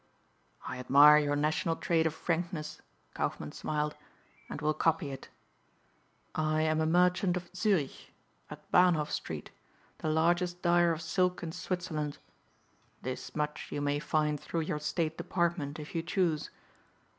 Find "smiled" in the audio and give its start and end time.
3.51-3.93